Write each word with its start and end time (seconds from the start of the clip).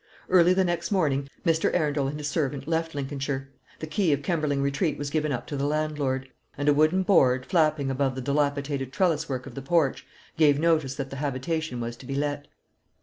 Early 0.29 0.55
the 0.55 0.63
next 0.63 0.89
morning 0.91 1.29
Mr. 1.45 1.71
Arundel 1.75 2.07
and 2.07 2.17
his 2.17 2.27
servant 2.27 2.67
left 2.67 2.95
Lincolnshire; 2.95 3.49
the 3.81 3.85
key 3.85 4.11
of 4.13 4.23
Kemberling 4.23 4.63
Retreat 4.63 4.97
was 4.97 5.11
given 5.11 5.31
up 5.31 5.45
to 5.45 5.55
the 5.55 5.67
landlord; 5.67 6.27
and 6.57 6.67
a 6.67 6.73
wooden 6.73 7.03
board, 7.03 7.45
flapping 7.45 7.91
above 7.91 8.15
the 8.15 8.21
dilapidated 8.21 8.91
trellis 8.91 9.29
work 9.29 9.45
of 9.45 9.53
the 9.53 9.61
porch, 9.61 10.03
gave 10.37 10.59
notice 10.59 10.95
that 10.95 11.11
the 11.11 11.17
habitation 11.17 11.79
was 11.79 11.95
to 11.97 12.07
be 12.07 12.15
let. 12.15 12.47